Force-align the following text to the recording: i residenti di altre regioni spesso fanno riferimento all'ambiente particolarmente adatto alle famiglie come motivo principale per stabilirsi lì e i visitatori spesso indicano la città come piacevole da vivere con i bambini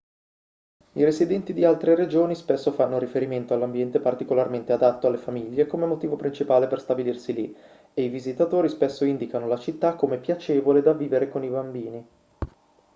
i 0.93 1.03
residenti 1.03 1.53
di 1.53 1.63
altre 1.63 1.93
regioni 1.93 2.33
spesso 2.33 2.71
fanno 2.71 2.97
riferimento 2.97 3.53
all'ambiente 3.53 3.99
particolarmente 3.99 4.73
adatto 4.73 5.05
alle 5.05 5.17
famiglie 5.19 5.67
come 5.67 5.85
motivo 5.85 6.15
principale 6.15 6.65
per 6.65 6.79
stabilirsi 6.81 7.33
lì 7.33 7.55
e 7.93 8.01
i 8.01 8.09
visitatori 8.09 8.67
spesso 8.67 9.05
indicano 9.05 9.45
la 9.45 9.59
città 9.59 9.93
come 9.93 10.17
piacevole 10.17 10.81
da 10.81 10.93
vivere 10.93 11.29
con 11.29 11.43
i 11.43 11.49
bambini 11.49 12.07